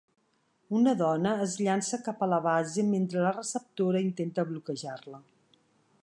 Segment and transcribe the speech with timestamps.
[0.77, 5.21] Una dona es llança cap a la base mentre la receptora intenta bloquejar-la.